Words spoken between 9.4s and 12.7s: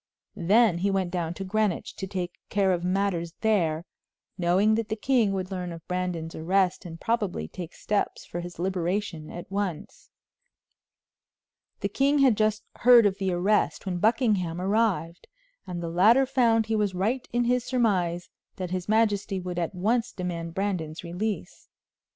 once. The king had just